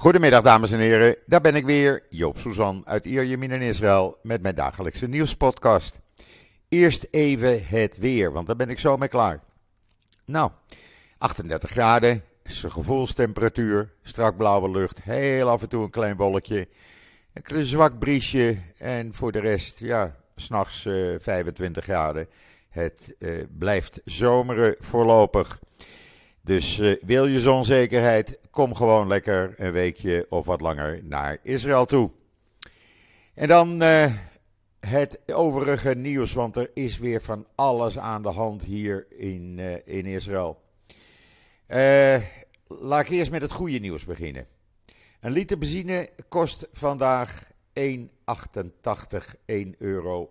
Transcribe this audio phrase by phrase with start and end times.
[0.00, 4.42] Goedemiddag dames en heren, daar ben ik weer, Joop Suzan uit Ierjemien in Israël met
[4.42, 5.98] mijn dagelijkse nieuwspodcast.
[6.68, 9.40] Eerst even het weer, want daar ben ik zo mee klaar.
[10.24, 10.50] Nou,
[11.18, 16.68] 38 graden is gevoelstemperatuur, strak blauwe lucht, heel af en toe een klein wolkje,
[17.32, 22.28] een zwak briesje en voor de rest, ja, s'nachts uh, 25 graden.
[22.68, 25.60] Het uh, blijft zomeren voorlopig.
[26.42, 31.84] Dus uh, wil je zonzekerheid, kom gewoon lekker een weekje of wat langer naar Israël
[31.84, 32.10] toe.
[33.34, 34.14] En dan uh,
[34.80, 39.74] het overige nieuws, want er is weer van alles aan de hand hier in, uh,
[39.84, 40.62] in Israël.
[42.66, 44.46] laat ik eerst met het goede nieuws beginnen.
[45.20, 47.84] Een liter benzine kost vandaag 1,88,
[49.46, 50.30] 1,88 euro.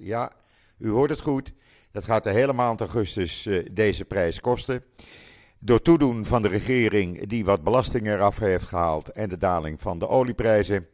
[0.00, 0.32] Ja,
[0.78, 1.52] u hoort het goed.
[1.96, 4.84] Dat gaat de hele maand augustus uh, deze prijs kosten.
[5.58, 9.98] Door toedoen van de regering die wat belastingen eraf heeft gehaald en de daling van
[9.98, 10.86] de olieprijzen.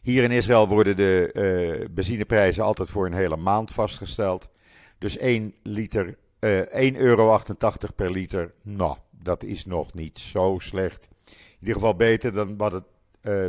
[0.00, 4.48] Hier in Israël worden de uh, benzineprijzen altijd voor een hele maand vastgesteld.
[4.98, 7.40] Dus 1 liter, uh, 1,88 euro
[7.96, 8.52] per liter.
[8.62, 11.08] Nou, dat is nog niet zo slecht.
[11.26, 12.84] In ieder geval beter dan wat het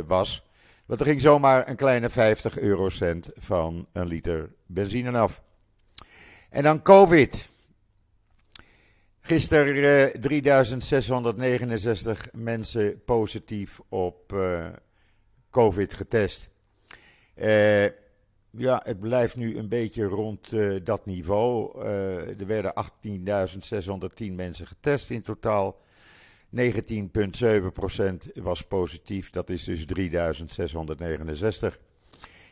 [0.06, 0.44] was.
[0.86, 5.42] Want er ging zomaar een kleine 50 eurocent van een liter benzine af.
[6.50, 7.48] En dan COVID.
[9.20, 14.66] Gisteren uh, 3669 mensen positief op uh,
[15.50, 16.48] COVID getest.
[17.36, 17.84] Uh,
[18.50, 20.52] ja, het blijft nu een beetje rond
[20.84, 21.84] dat niveau.
[21.84, 22.72] er werden
[24.24, 25.80] 18.610 mensen getest in totaal.
[26.56, 26.60] 19,7%
[28.34, 31.89] was positief, dat is dus 3.669.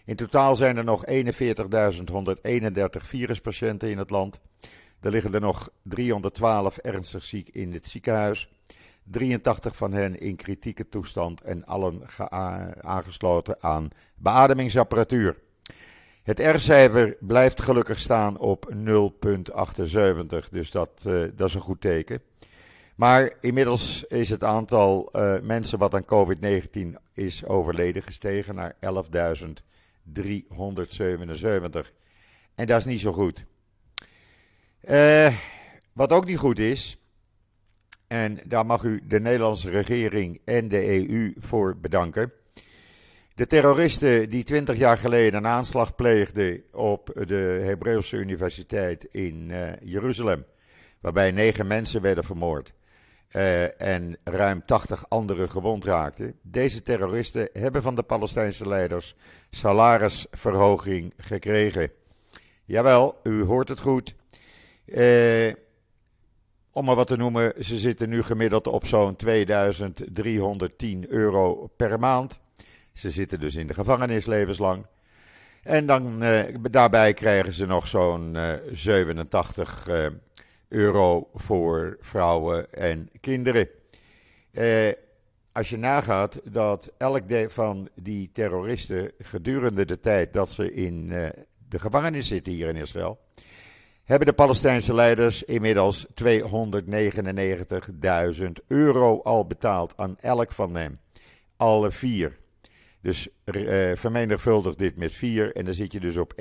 [0.09, 1.23] In totaal zijn er nog 41.131
[2.91, 4.41] viruspatiënten in het land.
[5.01, 8.51] Er liggen er nog 312 ernstig ziek in het ziekenhuis.
[9.03, 12.03] 83 van hen in kritieke toestand en allen
[12.81, 15.39] aangesloten aan beademingsapparatuur.
[16.23, 22.23] Het R-cijfer blijft gelukkig staan op 0,78, dus dat, uh, dat is een goed teken.
[22.95, 26.79] Maar inmiddels is het aantal uh, mensen wat aan COVID-19
[27.15, 28.77] is overleden gestegen naar
[29.41, 29.68] 11.000.
[30.13, 31.93] 377.
[32.55, 33.45] En dat is niet zo goed.
[34.85, 35.35] Uh,
[35.93, 36.99] wat ook niet goed is,
[38.07, 42.33] en daar mag u de Nederlandse regering en de EU voor bedanken.
[43.35, 49.73] De terroristen die 20 jaar geleden een aanslag pleegden op de Hebreeuwse Universiteit in uh,
[49.83, 50.45] Jeruzalem,
[51.01, 52.73] waarbij negen mensen werden vermoord
[53.33, 56.35] uh, en ruim 80 anderen gewond raakten.
[56.43, 59.15] Deze terroristen hebben van de Palestijnse leiders
[59.51, 61.91] salarisverhoging gekregen.
[62.65, 64.15] Jawel, u hoort het goed.
[64.87, 65.53] Uh,
[66.73, 72.41] om maar wat te noemen, ze zitten nu gemiddeld op zo'n 2310 euro per maand.
[72.93, 74.87] Ze zitten dus in de gevangenis levenslang.
[75.63, 78.37] En dan uh, daarbij krijgen ze nog zo'n
[78.73, 79.89] 87
[80.69, 83.69] euro voor vrouwen en kinderen.
[84.51, 84.93] Eh,
[85.53, 91.29] als je nagaat dat elk van die terroristen gedurende de tijd dat ze in uh,
[91.69, 93.19] de gevangenis zitten hier in Israël,
[94.05, 96.15] hebben de Palestijnse leiders inmiddels 299.000
[98.67, 101.01] euro al betaald aan elk van hen.
[101.57, 102.37] Alle vier.
[103.01, 106.33] Dus uh, vermenigvuldig dit met vier en dan zit je dus op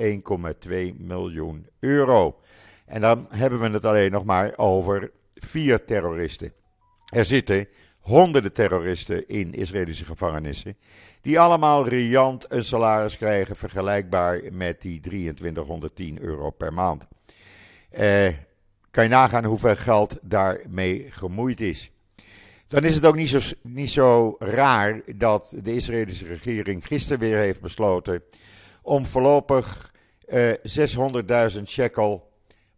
[0.96, 2.38] miljoen euro.
[2.88, 6.52] En dan hebben we het alleen nog maar over vier terroristen.
[7.06, 7.68] Er zitten
[7.98, 10.76] honderden terroristen in Israëlische gevangenissen.
[11.20, 17.08] Die allemaal riant een salaris krijgen vergelijkbaar met die 2310 euro per maand.
[17.90, 18.32] Eh,
[18.90, 21.90] kan je nagaan hoeveel geld daarmee gemoeid is.
[22.68, 27.38] Dan is het ook niet zo, niet zo raar dat de Israëlische regering gisteren weer
[27.38, 28.22] heeft besloten
[28.82, 29.94] om voorlopig
[30.26, 30.52] eh,
[31.56, 32.27] 600.000 shekel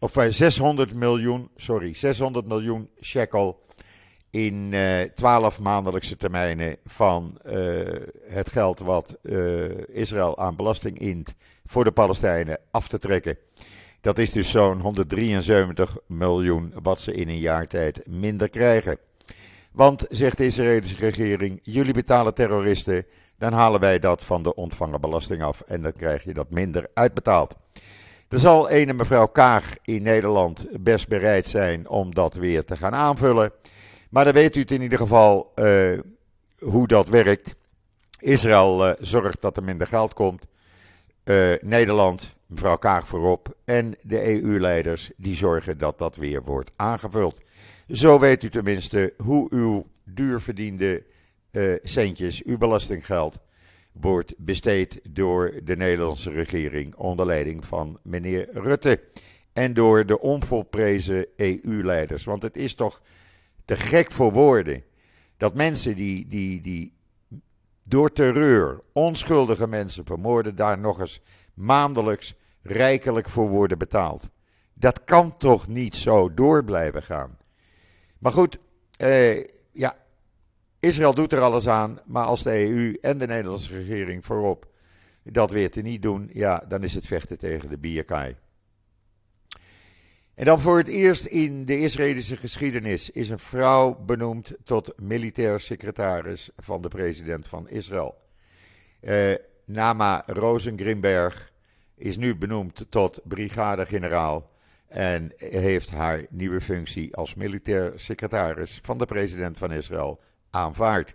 [0.00, 3.61] of 600 miljoen, sorry, 600 miljoen shekel
[4.31, 7.53] in uh, eh, 12 maandelijkse termijnen van uh,
[8.28, 9.16] het geld wat
[9.92, 11.34] Israël aan belasting int
[11.65, 13.39] voor de Palestijnen af te trekken.
[14.01, 18.98] Dat is dus zo'n 173 miljoen wat ze in een jaar tijd minder krijgen.
[19.72, 23.07] Want, zegt de Israëlische regering, jullie betalen terroristen,
[23.39, 26.89] dan halen wij dat van de ontvangen belasting af en dan krijg je dat minder
[26.95, 27.57] uitbetaald.
[28.30, 32.94] Er zal ene mevrouw Kaag in Nederland best bereid zijn om dat weer te gaan
[32.94, 33.53] aanvullen.
[34.10, 35.98] Maar dan weet u in ieder geval uh,
[36.59, 37.54] hoe dat werkt.
[38.18, 40.47] Israël uh, zorgt dat er minder geld komt.
[41.24, 43.56] Uh, Nederland, mevrouw Kaag voorop.
[43.65, 47.41] En de EU-leiders die zorgen dat dat weer wordt aangevuld.
[47.88, 51.04] Zo weet u tenminste hoe uw duurverdiende
[51.83, 53.38] centjes, uw belastinggeld,
[53.92, 59.01] wordt besteed door de Nederlandse regering onder leiding van meneer Rutte.
[59.53, 62.25] En door de onvolprezen EU-leiders.
[62.25, 63.03] Want het is toch
[63.65, 64.84] te gek voor woorden
[65.37, 66.92] dat mensen die, die, die
[67.83, 71.21] door terreur onschuldige mensen vermoorden, daar nog eens
[71.54, 74.31] maandelijks rijkelijk voor worden betaald.
[74.75, 77.39] Dat kan toch niet zo door blijven gaan.
[78.19, 78.59] Maar goed,
[78.97, 79.97] eh, ja,
[80.80, 84.71] Israël doet er alles aan, maar als de EU en de Nederlandse regering voorop
[85.22, 88.36] dat weer te niet doen, ja, dan is het vechten tegen de bierkaai.
[90.34, 95.60] En dan voor het eerst in de Israëlische geschiedenis is een vrouw benoemd tot militair
[95.60, 98.18] secretaris van de president van Israël.
[99.00, 99.34] Uh,
[99.65, 101.53] Nama Rosengrimberg
[101.94, 104.50] is nu benoemd tot brigadegeneraal
[104.86, 111.14] en heeft haar nieuwe functie als militair secretaris van de president van Israël aanvaard.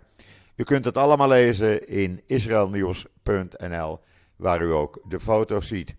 [0.56, 4.00] U kunt het allemaal lezen in israelnieuws.nl,
[4.36, 5.94] waar u ook de foto's ziet.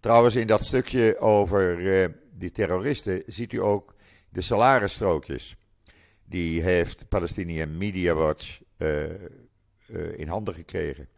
[0.00, 3.94] Trouwens, in dat stukje over uh, die terroristen ziet u ook
[4.28, 5.56] de salarisstrookjes.
[6.24, 9.14] Die heeft Palestinian Media Watch uh, uh,
[10.16, 11.08] in handen gekregen.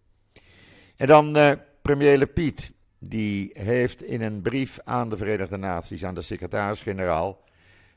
[0.96, 2.72] En dan premier Le Piet.
[2.98, 7.44] Die heeft in een brief aan de Verenigde Naties, aan de secretaris-generaal,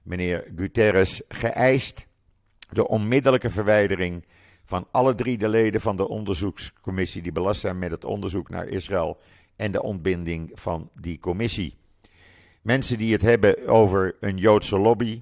[0.01, 2.07] meneer Guterres, geëist
[2.69, 4.25] de onmiddellijke verwijdering
[4.63, 8.67] van alle drie de leden van de onderzoekscommissie die belast zijn met het onderzoek naar
[8.67, 9.17] Israël
[9.55, 11.77] en de ontbinding van die commissie.
[12.61, 15.21] Mensen die het hebben over een Joodse lobby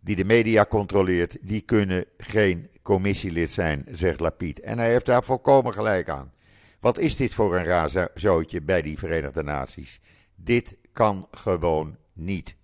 [0.00, 4.60] die de media controleert, die kunnen geen commissielid zijn, zegt Lapid.
[4.60, 6.32] En hij heeft daar volkomen gelijk aan.
[6.80, 8.10] Wat is dit voor een raar
[8.62, 10.00] bij die Verenigde Naties?
[10.34, 12.56] Dit kan gewoon niet.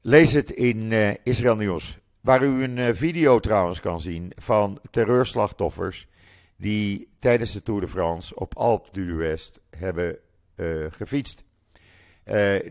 [0.00, 4.80] Lees het in uh, Israël Nieuws, waar u een uh, video trouwens kan zien van
[4.90, 6.08] terreurslachtoffers
[6.56, 10.18] die tijdens de Tour de France op Alpe d'Huez hebben
[10.56, 11.44] uh, gefietst.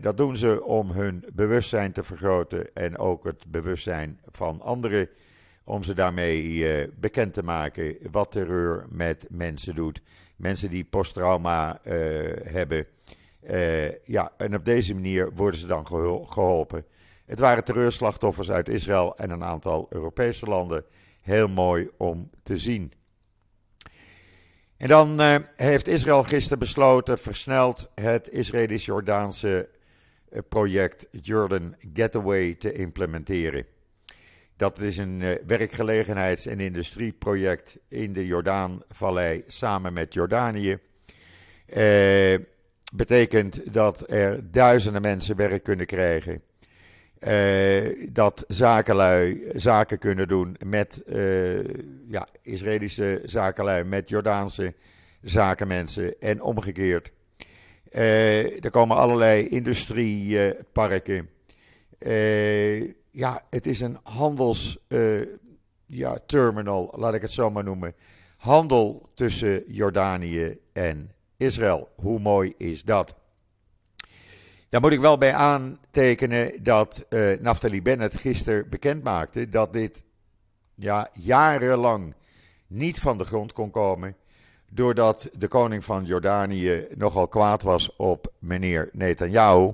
[0.00, 5.08] dat doen ze om hun bewustzijn te vergroten en ook het bewustzijn van anderen
[5.64, 10.00] om ze daarmee eh, bekend te maken wat terreur met mensen doet.
[10.36, 11.80] Mensen die posttrauma
[12.42, 12.86] hebben.
[14.04, 15.86] Ja, en op deze manier worden ze dan
[16.26, 16.84] geholpen.
[17.26, 20.84] Het waren terreurslachtoffers uit Israël en een aantal Europese landen.
[21.22, 22.92] Heel mooi om te zien.
[24.76, 25.20] En dan
[25.56, 29.68] heeft Israël gisteren besloten versneld het Israëlisch-Jordaanse
[30.48, 33.66] project Jordan Getaway te implementeren.
[34.56, 40.78] Dat is een uh, werkgelegenheids- en industrieproject in de Jordaanvallei samen met Jordanië.
[41.76, 42.38] Uh,
[42.94, 46.42] betekent dat er duizenden mensen werk kunnen krijgen.
[47.20, 51.02] Uh, dat zakenlui zaken kunnen doen met
[52.08, 54.74] ja, Israëlische zakenlui, met Jordaanse
[55.22, 57.12] zakenmensen en omgekeerd.
[57.90, 61.28] er komen allerlei industrieparken
[63.16, 65.26] ja, het is een handels uh,
[65.86, 67.94] ja, terminal, laat ik het zo maar noemen.
[68.36, 71.88] Handel tussen Jordanië en Israël.
[71.96, 73.14] Hoe mooi is dat?
[74.68, 80.02] Daar moet ik wel bij aantekenen dat uh, Naftali Bennett gisteren bekend maakte dat dit
[80.74, 82.14] ja, jarenlang
[82.66, 84.16] niet van de grond kon komen.
[84.70, 89.72] Doordat de koning van Jordanië nogal kwaad was op meneer Netanyahu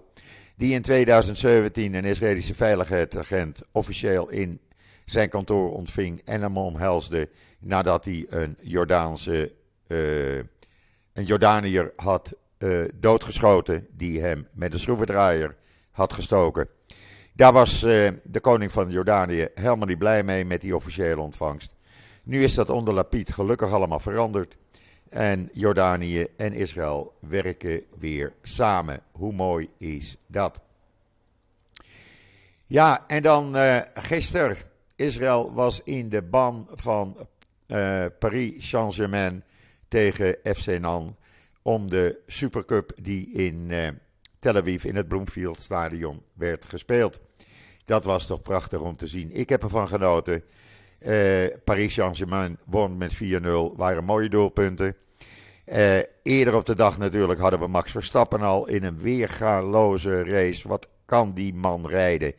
[0.56, 4.60] die in 2017 een Israëlische veiligheidsagent officieel in
[5.04, 9.52] zijn kantoor ontving en hem omhelsde nadat hij een Jordaanse,
[9.86, 10.36] uh,
[11.12, 15.56] een Jordaniër had uh, doodgeschoten die hem met een schroevendraaier
[15.92, 16.68] had gestoken.
[17.34, 21.74] Daar was uh, de koning van Jordanië helemaal niet blij mee met die officiële ontvangst.
[22.24, 24.56] Nu is dat onder Lapid gelukkig allemaal veranderd.
[25.08, 29.00] En Jordanië en Israël werken weer samen.
[29.12, 30.60] Hoe mooi is dat?
[32.66, 34.56] Ja, en dan uh, gisteren.
[34.96, 37.16] Israël was in de ban van
[38.18, 39.44] Paris Saint-Germain
[39.88, 41.16] tegen FC Nan.
[41.62, 43.88] Om de Supercup die in uh,
[44.38, 47.20] Tel Aviv in het Bloomfield Stadion werd gespeeld.
[47.84, 49.30] Dat was toch prachtig om te zien.
[49.32, 50.42] Ik heb ervan genoten.
[51.00, 53.16] Uh, Paris Saint-Germain won met 4-0.
[53.76, 54.96] Waren mooie doelpunten.
[55.66, 60.68] Uh, eerder op de dag natuurlijk hadden we Max Verstappen al in een weergaloze race.
[60.68, 62.34] Wat kan die man rijden?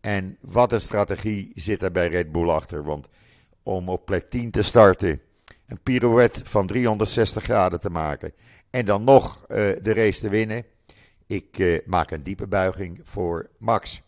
[0.00, 2.84] En wat een strategie zit er bij Red Bull achter.
[2.84, 3.08] Want
[3.62, 5.20] om op plek 10 te starten,
[5.66, 8.32] een pirouette van 360 graden te maken.
[8.74, 9.46] En dan nog uh,
[9.82, 10.64] de race te winnen.
[11.26, 14.02] Ik uh, maak een diepe buiging voor Max.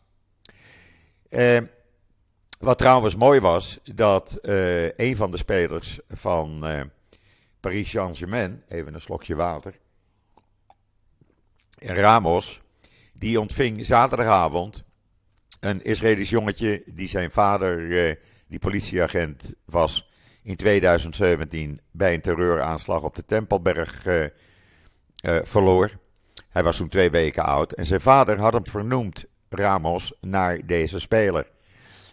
[2.58, 6.64] Wat trouwens mooi was, dat uh, een van de spelers van
[7.60, 9.74] Paris Saint-Germain, even een slokje water,
[11.78, 12.62] Ramos,
[13.12, 14.84] die ontving zaterdagavond
[15.60, 17.88] een Israëlisch jongetje die zijn vader,
[18.48, 20.10] die politieagent was,
[20.42, 24.04] in 2017 bij een terreuraanslag op de Tempelberg
[25.42, 25.90] verloor.
[26.48, 31.00] Hij was toen twee weken oud en zijn vader had hem vernoemd, Ramos, naar deze
[31.00, 31.50] speler.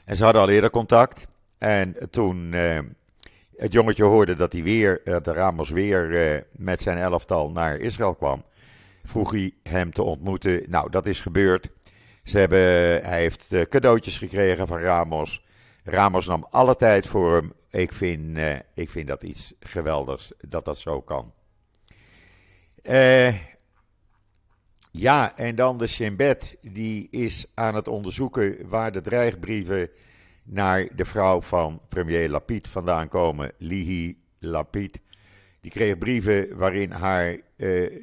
[0.05, 1.27] En ze hadden al eerder contact.
[1.57, 2.79] En toen uh,
[3.55, 8.15] het jongetje hoorde dat, hij weer, dat de Ramos weer met zijn elftal naar Israël
[8.15, 8.43] kwam,
[9.03, 10.63] vroeg hij hem te ontmoeten.
[10.67, 11.67] Nou, dat is gebeurd.
[12.23, 12.59] Ze hebben,
[13.09, 15.45] hij heeft cadeautjes gekregen van Ramos.
[15.83, 17.53] Ramos nam alle tijd voor hem.
[17.69, 18.37] Ik vind,
[18.73, 21.33] ik vind dat iets geweldigs dat dat zo kan.
[24.91, 29.89] Ja, en dan de Shin Bet, die is aan het onderzoeken waar de dreigbrieven
[30.43, 34.99] naar de vrouw van premier Lapid vandaan komen, Lihi Lapid.
[35.61, 37.39] Die kreeg brieven waarin haar uh,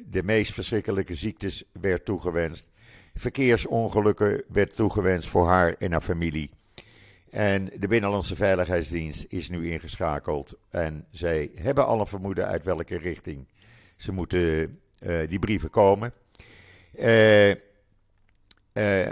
[0.05, 2.67] de meest verschrikkelijke ziektes werd toegewenst.
[3.15, 6.49] Verkeersongelukken werd toegewenst voor haar en haar familie.
[7.29, 10.53] En de Binnenlandse Veiligheidsdienst is nu ingeschakeld.
[10.69, 13.47] En zij hebben alle vermoeden uit welke richting
[14.01, 16.13] ze moeten uh, die brieven komen.
[16.99, 17.53] Uh,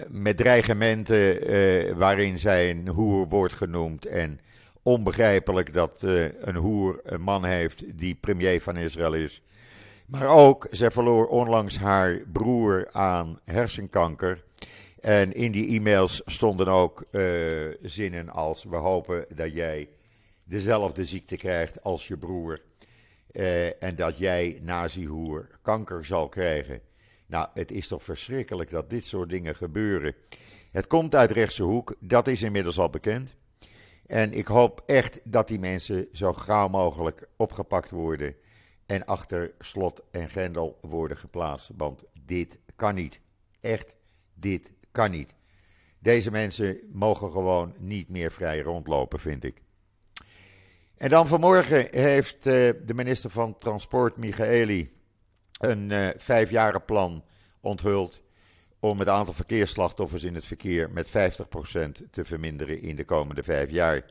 [0.08, 4.06] met dreigementen waarin zij een hoer wordt genoemd.
[4.06, 4.40] En
[4.84, 6.02] onbegrijpelijk dat
[6.40, 9.42] een hoer een man heeft die premier van Israël is.
[10.06, 14.44] Maar ook, zij verloor onlangs haar broer aan hersenkanker.
[15.00, 17.06] En in die e-mails stonden ook
[17.82, 19.90] zinnen als: We hopen dat jij
[20.44, 22.60] dezelfde ziekte krijgt als je broer.
[23.80, 26.82] En dat jij, nazi-hoer, kanker zal krijgen.
[27.26, 30.16] Nou, het is toch verschrikkelijk dat dit soort dingen gebeuren.
[30.72, 33.36] Het komt uit rechtse hoek, dat is inmiddels al bekend.
[34.06, 38.36] En ik hoop echt dat die mensen zo gauw mogelijk opgepakt worden
[38.86, 41.72] en achter slot en grendel worden geplaatst.
[41.78, 43.22] Want dit kan niet.
[43.62, 43.96] Echt,
[44.34, 45.34] dit kan niet.
[46.00, 49.62] Deze mensen mogen gewoon niet meer vrij rondlopen, vind ik.
[51.00, 52.44] En dan vanmorgen heeft uh,
[52.86, 54.92] de minister van Transport, Michaeli,
[55.60, 57.24] een uh, vijfjarenplan
[57.62, 58.22] onthuld
[58.80, 61.12] om het aantal verkeersslachtoffers in het verkeer met 50%
[62.12, 64.04] te verminderen in de komende vijf jaar.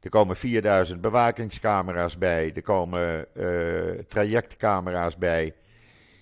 [0.00, 5.54] Er komen 4000 bewakingscamera's bij, er komen uh, trajectcamera's bij.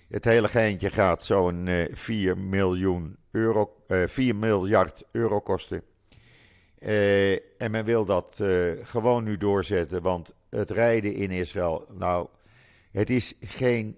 [0.09, 5.83] Het hele geintje gaat zo'n uh, 4, miljoen euro, 4 miljard euro kosten.
[7.57, 8.41] En men wil dat
[8.83, 12.27] gewoon nu doorzetten, want het rijden in Israël, nou,
[12.91, 13.97] het is geen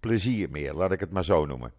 [0.00, 1.72] plezier meer, laat ik het maar zo noemen.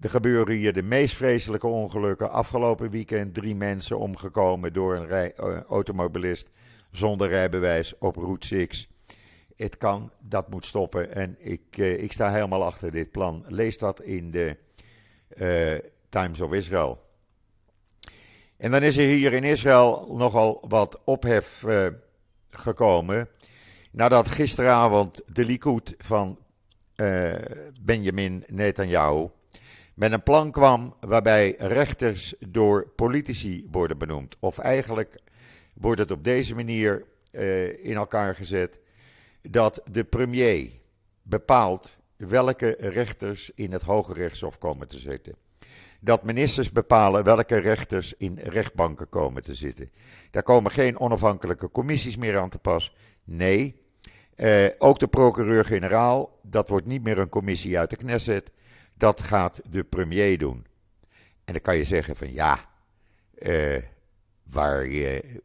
[0.00, 2.30] Er gebeuren hier de meest vreselijke ongelukken.
[2.30, 6.48] Afgelopen weekend drie mensen omgekomen door een rij, uh, automobilist
[6.90, 8.88] zonder rijbewijs op Route 6.
[9.56, 11.14] Het kan, dat moet stoppen.
[11.14, 13.44] En ik, ik sta helemaal achter dit plan.
[13.46, 14.56] Lees dat in de
[16.08, 17.07] Times of Israel.
[18.58, 21.64] En dan is er hier in Israël nogal wat ophef
[22.50, 23.28] gekomen.
[23.90, 26.38] Nadat gisteravond de Likud van
[26.96, 27.34] uh,
[27.80, 29.28] Benjamin Netanyahu
[29.94, 34.36] met een plan kwam waarbij rechters door politici worden benoemd.
[34.40, 35.20] Of eigenlijk
[35.74, 38.80] wordt het op deze manier uh, in elkaar gezet
[39.42, 40.70] dat de premier
[41.22, 45.34] bepaalt welke rechters in het Hoge Rechtshof komen te zitten.
[46.00, 49.90] Dat ministers bepalen welke rechters in rechtbanken komen te zitten.
[50.30, 52.94] Daar komen geen onafhankelijke commissies meer aan te pas.
[53.24, 53.82] Nee,
[54.36, 58.50] uh, ook de procureur-generaal, dat wordt niet meer een commissie uit de Knesset,
[58.94, 60.66] dat gaat de premier doen.
[61.44, 62.58] En dan kan je zeggen van ja,
[63.38, 63.82] uh,
[64.42, 64.88] waar,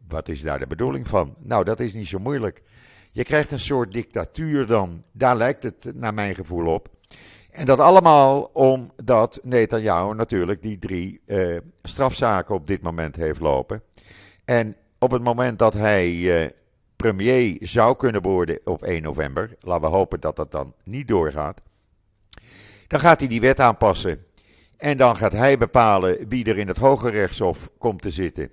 [0.07, 1.35] wat is daar de bedoeling van?
[1.39, 2.61] Nou, dat is niet zo moeilijk.
[3.11, 6.89] Je krijgt een soort dictatuur dan, daar lijkt het naar mijn gevoel op.
[7.53, 11.21] En dat allemaal omdat Netanyahu natuurlijk die drie
[11.83, 13.81] strafzaken op dit moment heeft lopen.
[14.45, 16.53] En op het moment dat hij
[16.95, 21.61] premier zou kunnen worden op 1 november, laten we hopen dat dat dan niet doorgaat,
[22.87, 24.25] dan gaat hij die wet aanpassen.
[24.77, 28.49] En dan gaat hij bepalen wie er in het Hoge Rechtshof komt te zitten.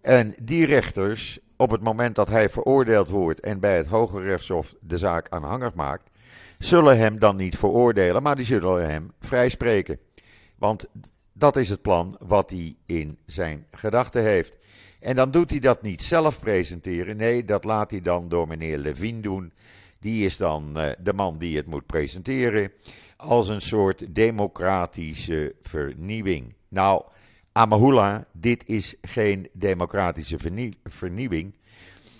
[0.00, 4.74] En die rechters, op het moment dat hij veroordeeld wordt en bij het Hoge Rechtshof
[4.80, 6.10] de zaak aanhangig maakt,
[6.58, 9.98] zullen hem dan niet veroordelen, maar die zullen hem vrijspreken.
[10.56, 10.86] Want
[11.32, 14.56] dat is het plan wat hij in zijn gedachten heeft.
[15.00, 17.16] En dan doet hij dat niet zelf presenteren.
[17.16, 19.52] Nee, dat laat hij dan door meneer Levine doen.
[20.00, 22.72] Die is dan uh, de man die het moet presenteren.
[23.16, 26.54] Als een soort democratische vernieuwing.
[26.68, 27.02] Nou,
[27.52, 30.36] Amahula, dit is geen democratische
[30.82, 31.54] vernieuwing.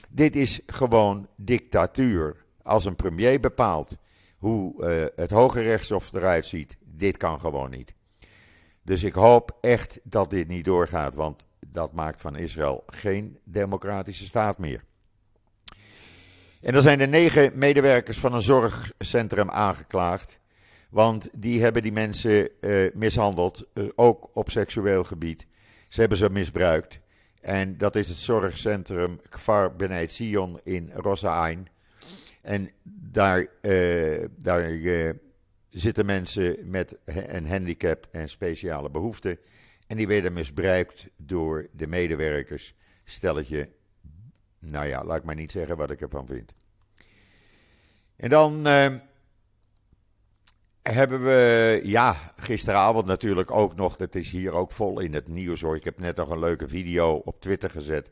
[0.09, 2.37] Dit is gewoon dictatuur.
[2.63, 3.97] Als een premier bepaalt
[4.39, 7.95] hoe uh, het Hoge Rechtshof eruit ziet, dit kan gewoon niet.
[8.83, 14.25] Dus ik hoop echt dat dit niet doorgaat, want dat maakt van Israël geen democratische
[14.25, 14.83] staat meer.
[16.61, 20.41] En er zijn er negen medewerkers van een zorgcentrum aangeklaagd.
[20.91, 25.47] Want die hebben die mensen uh, mishandeld, uh, ook op seksueel gebied.
[25.89, 27.01] Ze hebben ze misbruikt.
[27.41, 31.69] En dat is het zorgcentrum Kfar Beneit Sion in Rosa Ain.
[32.43, 32.71] En
[33.11, 34.71] daar, uh, daar
[35.71, 39.39] zitten mensen met een handicap en speciale behoeften.
[39.87, 42.75] En die werden misbruikt door de medewerkers.
[43.05, 43.69] Stelletje,
[44.59, 46.55] nou ja, laat ik maar niet zeggen wat ik ervan vind.
[48.17, 48.95] En dan uh,
[50.83, 55.61] hebben we, ja, gisteravond natuurlijk ook nog, dat is hier ook vol in het nieuws
[55.61, 55.77] hoor.
[55.77, 58.11] Ik heb net nog een leuke video op Twitter gezet.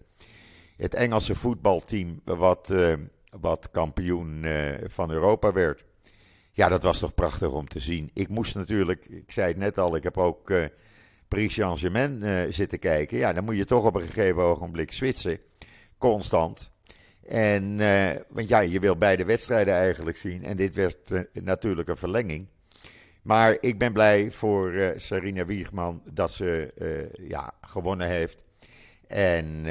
[0.76, 2.95] Het Engelse voetbalteam wat, uh,
[3.40, 5.85] wat kampioen uh, van Europa werd.
[6.52, 8.11] Ja, dat was toch prachtig om te zien.
[8.14, 10.64] Ik moest natuurlijk, ik zei het net al, ik heb ook uh,
[11.28, 13.19] Paris Saint-Germain uh, zitten kijken.
[13.19, 15.38] Ja, dan moet je toch op een gegeven ogenblik switchen.
[15.99, 16.71] Constant.
[17.26, 17.76] En,
[18.28, 20.45] want ja, je wil beide wedstrijden eigenlijk zien.
[20.45, 20.97] En dit werd
[21.33, 22.47] natuurlijk een verlenging.
[23.23, 26.73] Maar ik ben blij voor Sarina Wiegman dat ze
[27.28, 28.43] ja, gewonnen heeft.
[29.07, 29.64] En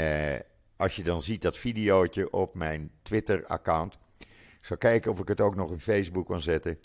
[0.77, 3.98] als je dan ziet dat videootje op mijn Twitter-account
[4.65, 6.79] ik zal kijken of ik het ook nog in Facebook kan zetten.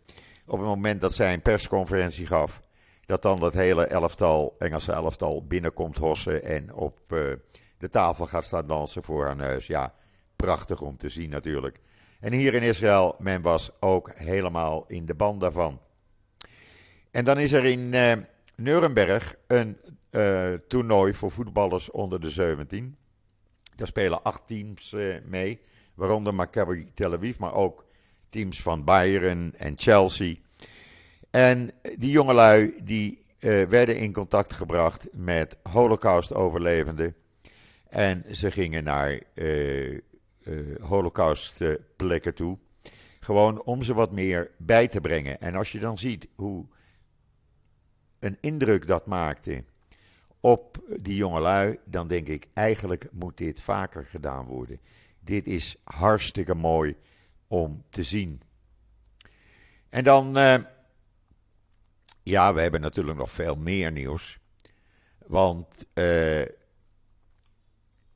[0.47, 2.61] Op het moment dat zij een persconferentie gaf,
[3.05, 7.33] dat dan dat hele elftal, Engelse elftal, binnenkomt hossen en op uh,
[7.79, 9.67] de tafel gaat staan dansen voor haar neus.
[9.67, 9.93] Ja,
[10.37, 11.81] prachtig om te zien natuurlijk.
[12.21, 15.81] En hier in Israël, men was ook helemaal in de band daarvan.
[17.11, 18.13] En dan is er in uh,
[18.57, 19.77] Nuremberg een
[20.11, 22.97] uh, toernooi voor voetballers onder de 17.
[23.81, 24.95] Daar spelen acht teams
[25.25, 25.61] mee
[25.95, 27.85] waaronder Maccabi Tel Aviv, maar ook
[28.29, 30.35] teams van Bayern en Chelsea.
[31.31, 37.15] En die jongelui die uh, werden in contact gebracht met Holocaust-overlevenden.
[37.89, 40.01] En ze gingen naar uh, uh,
[40.81, 42.59] Holocaust-plekken toe.
[43.21, 45.41] Gewoon om ze wat meer bij te brengen.
[45.41, 46.67] En als je dan ziet hoe
[48.19, 49.65] een indruk dat maakte
[50.41, 54.81] op die jongelui, dan denk ik eigenlijk moet dit vaker gedaan worden.
[55.21, 56.97] Dit is hartstikke mooi
[57.47, 58.43] om te zien.
[59.89, 60.57] En dan, uh,
[62.23, 64.39] ja, we hebben natuurlijk nog veel meer nieuws.
[65.27, 66.45] Want uh,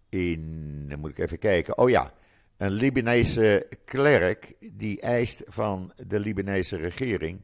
[0.09, 1.79] in, dan moet ik even kijken.
[1.79, 2.13] Oh ja,
[2.57, 7.41] een Libanese klerk die eist van de Libanese regering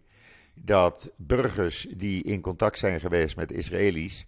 [0.55, 4.27] dat burgers die in contact zijn geweest met Israëli's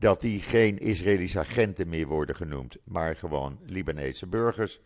[0.00, 4.80] dat die geen Israëlische agenten meer worden genoemd, maar gewoon Libanese burgers.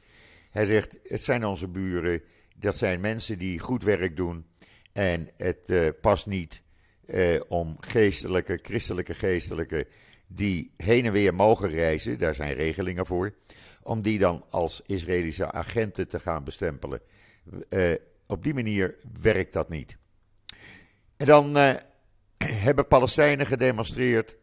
[0.50, 2.22] Hij zegt: Het zijn onze buren,
[2.56, 4.46] dat zijn mensen die goed werk doen.
[4.92, 6.62] En het uh, past niet
[7.06, 9.86] uh, om geestelijke, christelijke geestelijke,
[10.26, 13.34] die heen en weer mogen reizen, daar zijn regelingen voor,
[13.82, 17.00] om die dan als Israëlische agenten te gaan bestempelen.
[17.68, 17.92] Uh,
[18.26, 19.96] op die manier werkt dat niet.
[21.16, 21.56] En dan
[22.66, 24.36] hebben Palestijnen gedemonstreerd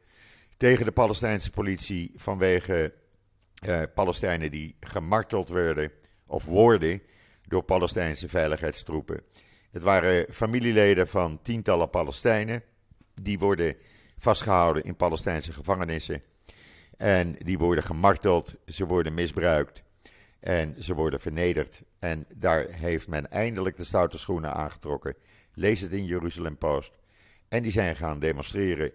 [0.62, 2.94] tegen de Palestijnse politie vanwege
[3.54, 5.92] eh, Palestijnen die gemarteld werden
[6.28, 7.02] of worden
[7.48, 9.22] door Palestijnse veiligheidstroepen.
[9.72, 12.64] Het waren familieleden van tientallen Palestijnen.
[13.22, 13.76] Die worden
[14.18, 16.22] vastgehouden in Palestijnse gevangenissen.
[16.98, 19.84] En die worden gemarteld, ze worden misbruikt
[20.40, 21.84] en ze worden vernederd.
[22.00, 25.16] En daar heeft men eindelijk de stoute schoenen aangetrokken.
[25.54, 26.92] Lees het in Jeruzalem Post.
[27.50, 28.92] En die zijn gaan demonstreren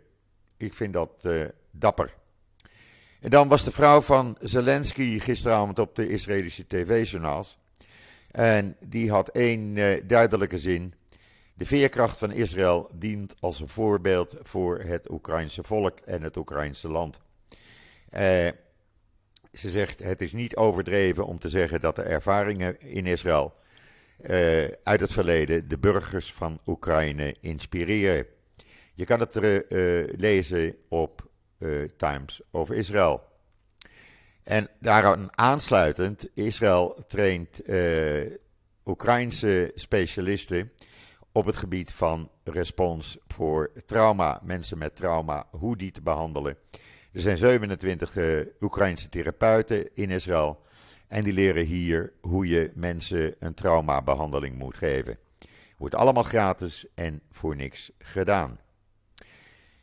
[0.57, 2.15] ik vind dat uh, dapper.
[3.21, 7.59] En dan was de vrouw van Zelensky gisteravond op de Israëlische tv-journaals.
[8.31, 10.95] En die had één uh, duidelijke zin.
[11.55, 16.89] De veerkracht van Israël dient als een voorbeeld voor het Oekraïnse volk en het Oekraïnse
[16.89, 17.21] land.
[18.13, 18.21] Uh,
[19.53, 23.55] ze zegt: Het is niet overdreven om te zeggen dat de ervaringen in Israël
[24.83, 28.27] uit het verleden de burgers van Oekraïne inspireren.
[28.97, 29.61] Je kan het uh,
[30.17, 31.29] lezen op
[31.59, 33.23] uh, Times of Israel.
[34.43, 38.33] En daaraan aansluitend, Israël traint uh,
[38.85, 40.73] Oekraïnse specialisten
[41.33, 46.57] op het gebied van respons voor trauma, mensen met trauma, hoe die te behandelen.
[47.13, 50.61] Er zijn 27 uh, Oekraïnse therapeuten in Israël
[51.09, 55.19] en die leren hier hoe je mensen een traumabehandeling moet geven.
[55.77, 58.59] Wordt allemaal gratis en voor niks gedaan.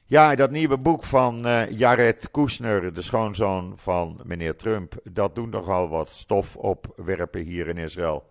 [0.05, 5.51] Ja, dat nieuwe boek van uh, Jared Kushner, de schoonzoon van meneer Trump, dat doet
[5.51, 8.23] nogal wat stof opwerpen hier in Israël.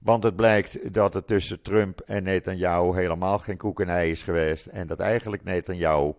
[0.00, 4.66] Want het blijkt dat het tussen Trump en Netanyahu helemaal geen koekenij is geweest.
[4.66, 6.12] En dat eigenlijk Netanyahu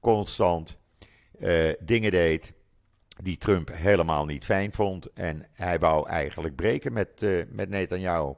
[0.00, 0.76] constant
[1.40, 2.52] uh, dingen deed
[3.22, 5.12] die Trump helemaal niet fijn vond.
[5.12, 8.32] En hij wou eigenlijk breken met, uh, met Netanyahu.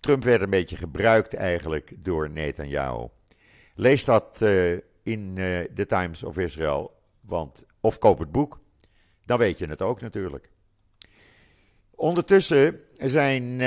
[0.00, 3.08] Trump werd een beetje gebruikt eigenlijk door Netanyahu.
[3.78, 5.34] Lees dat uh, in
[5.74, 8.60] de Times of Israel, want, of koop het boek.
[9.24, 10.50] Dan weet je het ook natuurlijk.
[11.90, 13.58] Ondertussen zijn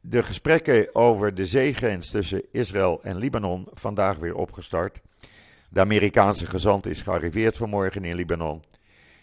[0.00, 5.00] de gesprekken over de zeegrens tussen Israël en Libanon vandaag weer opgestart.
[5.70, 8.62] De Amerikaanse gezant is gearriveerd vanmorgen in Libanon.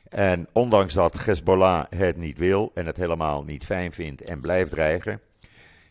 [0.10, 4.72] En ondanks dat Hezbollah het niet wil en het helemaal niet fijn vindt en blijft
[4.72, 5.22] dreigen.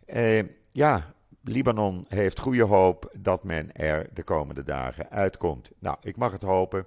[0.07, 5.71] Eh, ja, Libanon heeft goede hoop dat men er de komende dagen uitkomt.
[5.79, 6.87] Nou, ik mag het hopen,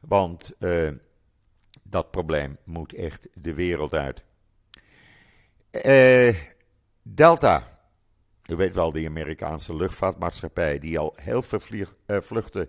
[0.00, 0.88] want eh,
[1.82, 4.24] dat probleem moet echt de wereld uit.
[5.70, 6.34] Eh,
[7.02, 7.78] Delta,
[8.50, 12.68] u weet wel, die Amerikaanse luchtvaartmaatschappij die al heel veel uh, vluchten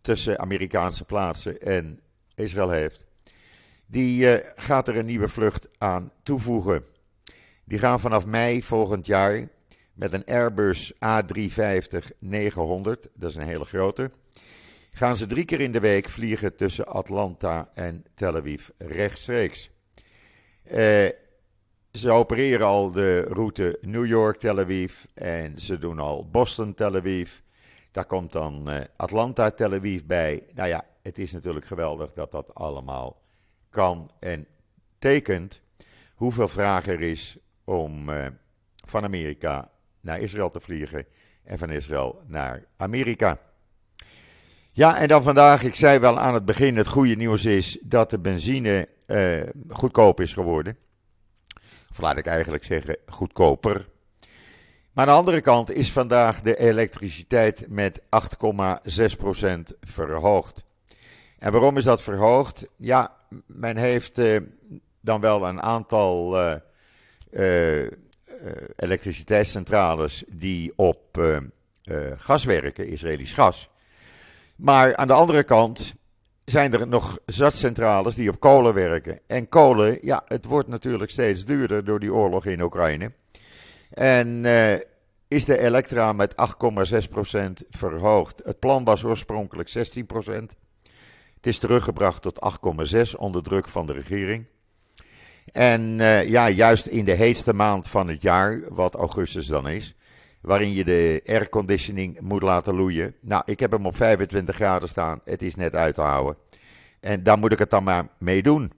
[0.00, 2.00] tussen Amerikaanse plaatsen en
[2.34, 3.06] Israël heeft,
[3.86, 6.84] die gaat er een nieuwe vlucht aan toevoegen.
[7.64, 9.48] Die gaan vanaf mei volgend jaar
[10.00, 10.98] met een Airbus A350-900,
[13.14, 14.10] dat is een hele grote,
[14.92, 19.70] gaan ze drie keer in de week vliegen tussen Atlanta en Tel Aviv rechtstreeks.
[20.64, 21.08] Uh,
[21.92, 27.38] ze opereren al de route New York-Tel Aviv en ze doen al Boston-Tel Aviv.
[27.90, 30.42] Daar komt dan uh, Atlanta Tel Aviv bij.
[30.54, 33.22] Nou ja, het is natuurlijk geweldig dat dat allemaal
[33.70, 34.46] kan en
[34.98, 35.60] tekent
[36.14, 38.26] hoeveel vraag er is om uh,
[38.84, 41.06] van Amerika naar Israël te vliegen
[41.44, 43.38] en van Israël naar Amerika.
[44.72, 48.10] Ja, en dan vandaag, ik zei wel aan het begin, het goede nieuws is dat
[48.10, 50.76] de benzine uh, goedkoop is geworden.
[51.90, 53.88] Of laat ik eigenlijk zeggen, goedkoper.
[54.92, 58.06] Maar aan de andere kant is vandaag de elektriciteit met 8,6%
[59.80, 60.64] verhoogd.
[61.38, 62.66] En waarom is dat verhoogd?
[62.76, 64.40] Ja, men heeft uh,
[65.00, 66.40] dan wel een aantal
[67.30, 67.86] uh,
[68.76, 71.20] elektriciteitscentrales die op
[72.16, 73.70] gas werken, Israëlisch gas.
[74.56, 75.94] Maar aan de andere kant
[76.44, 79.20] zijn er nog zat centrales die op kolen werken.
[79.26, 83.12] En kolen, ja, het wordt natuurlijk steeds duurder door die oorlog in Oekraïne.
[83.90, 84.44] En
[85.28, 88.40] is de elektra met 8,6% verhoogd.
[88.44, 90.56] Het plan was oorspronkelijk 16%.
[91.34, 92.58] Het is teruggebracht tot
[92.94, 94.46] 8,6% onder druk van de regering.
[95.52, 99.94] En uh, ja, juist in de heetste maand van het jaar, wat augustus dan is,
[100.40, 103.14] waarin je de airconditioning moet laten loeien.
[103.20, 105.20] Nou, ik heb hem op 25 graden staan.
[105.24, 106.36] Het is net uit te houden.
[107.00, 108.72] En daar moet ik het dan maar mee doen.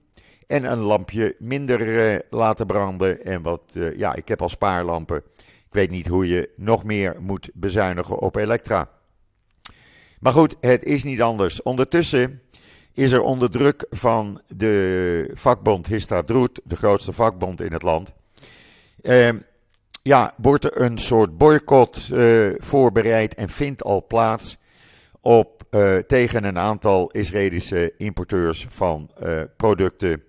[0.47, 3.25] En een lampje minder uh, laten branden.
[3.25, 5.23] En wat, uh, ja, ik heb al spaarlampen.
[5.37, 8.91] Ik weet niet hoe je nog meer moet bezuinigen op elektra.
[10.21, 11.63] Maar goed, het is niet anders.
[11.63, 12.41] Ondertussen
[12.95, 18.13] is er onder druk van de vakbond Histadroet, de grootste vakbond in het land.
[19.03, 19.29] Uh,
[20.03, 24.59] ja, wordt er een soort boycott uh, voorbereid en vindt al plaats
[25.21, 30.23] op, uh, tegen een aantal Israëlische importeurs van uh, producten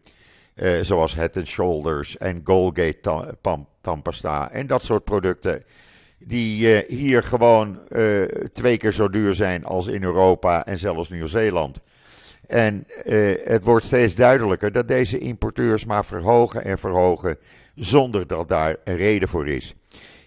[0.82, 3.38] zoals Head Shoulders en Goldgate
[3.82, 5.64] tandpasta en dat soort producten.
[6.20, 7.80] Die hier gewoon
[8.54, 11.82] twee keer zo duur zijn als in Europa en zelfs Nieuw-Zeeland.
[12.48, 12.84] En
[13.44, 17.38] het wordt steeds duidelijker dat deze importeurs maar verhogen en verhogen
[17.76, 19.76] zonder dat daar een reden voor is.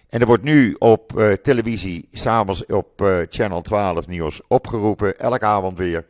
[0.09, 5.45] En er wordt nu op uh, televisie, s'avonds op uh, Channel 12 nieuws opgeroepen, elke
[5.45, 6.05] avond weer.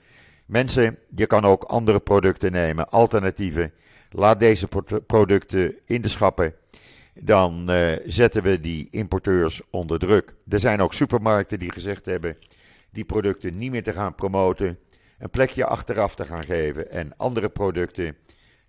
[0.46, 3.72] Mensen, je kan ook andere producten nemen, alternatieven.
[4.12, 4.68] Laat deze
[5.08, 6.54] producten in de schappen.
[7.14, 10.36] Dan uh, zetten we die importeurs onder druk.
[10.50, 12.38] Er zijn ook supermarkten die gezegd hebben
[12.92, 14.80] die producten niet meer te gaan promoten.
[15.18, 18.18] Een plekje achteraf te gaan geven en andere producten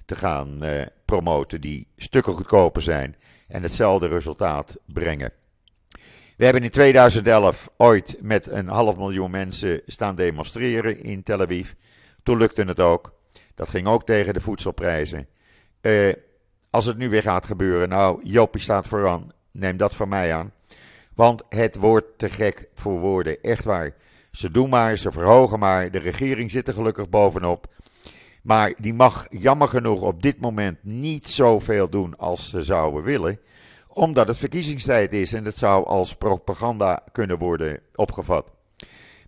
[0.04, 3.16] te gaan uh, promoten die stukken goedkoper zijn
[3.48, 5.32] en hetzelfde resultaat brengen.
[6.36, 11.72] We hebben in 2011 ooit met een half miljoen mensen staan demonstreren in Tel Aviv.
[12.22, 13.12] Toen lukte het ook.
[13.54, 15.26] Dat ging ook tegen de voedselprijzen.
[15.80, 16.12] Uh,
[16.70, 19.32] als het nu weer gaat gebeuren, nou, Jopie staat vooraan.
[19.50, 20.52] Neem dat van mij aan.
[21.18, 23.42] Want het wordt te gek voor woorden.
[23.42, 23.94] Echt waar.
[24.32, 25.90] Ze doen maar, ze verhogen maar.
[25.90, 27.66] De regering zit er gelukkig bovenop.
[28.42, 33.40] Maar die mag jammer genoeg op dit moment niet zoveel doen als ze zouden willen.
[33.88, 38.52] Omdat het verkiezingstijd is en het zou als propaganda kunnen worden opgevat.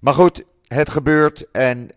[0.01, 1.89] Maar goed, het gebeurt en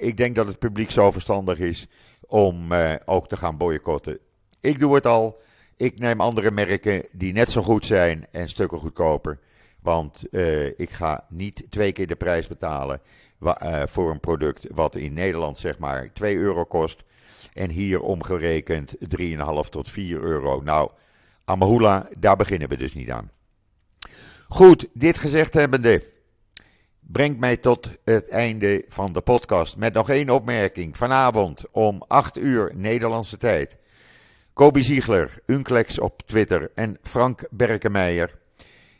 [0.00, 1.86] ik denk dat het publiek zo verstandig is
[2.26, 2.72] om
[3.04, 4.18] ook te gaan boycotten.
[4.60, 5.40] Ik doe het al.
[5.76, 9.38] Ik neem andere merken die net zo goed zijn en stukken goedkoper.
[9.82, 13.00] Want uh, ik ga niet twee keer de prijs betalen
[13.42, 17.04] uh, voor een product wat in Nederland zeg maar 2 euro kost.
[17.52, 19.36] En hier omgerekend 3,5
[19.70, 20.60] tot 4 euro.
[20.60, 20.90] Nou,
[21.44, 23.30] Amahula, daar beginnen we dus niet aan.
[24.48, 26.02] Goed, dit gezegd hebbende,
[27.00, 29.76] brengt mij tot het einde van de podcast.
[29.76, 30.96] Met nog één opmerking.
[30.96, 33.78] Vanavond om 8 uur Nederlandse tijd.
[34.54, 38.38] Kobi Ziegler, Unclex op Twitter en Frank Berkemeijer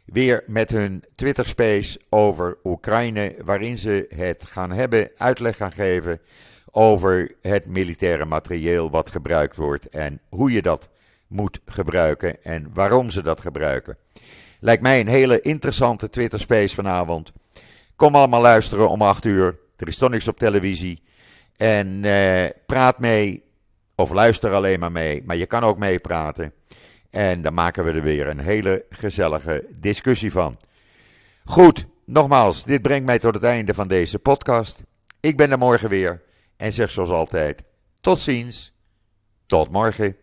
[0.05, 6.21] weer met hun Twitter Space over Oekraïne, waarin ze het gaan hebben, uitleg gaan geven
[6.71, 10.89] over het militaire materieel wat gebruikt wordt en hoe je dat
[11.27, 13.97] moet gebruiken en waarom ze dat gebruiken.
[14.61, 17.33] Lijkt mij een hele interessante Twitter Space vanavond.
[17.97, 19.59] Kom allemaal luisteren om 8 uur.
[19.77, 21.03] Er is toch niks op televisie.
[21.57, 23.44] En eh, praat mee,
[23.95, 26.53] of luister alleen maar mee, maar je kan ook meepraten.
[27.11, 30.57] En dan maken we er weer een hele gezellige discussie van.
[31.45, 34.83] Goed, nogmaals, dit brengt mij tot het einde van deze podcast.
[35.21, 36.23] Ik ben er morgen weer
[36.57, 37.63] en zeg zoals altijd:
[38.01, 38.73] tot ziens,
[39.47, 40.17] tot morgen.